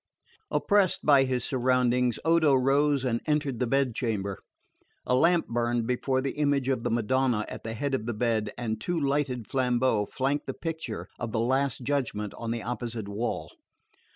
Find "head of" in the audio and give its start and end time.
7.75-8.07